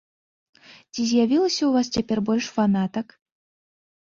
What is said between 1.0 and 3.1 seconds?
з'явілася ў вас цяпер больш фанатак?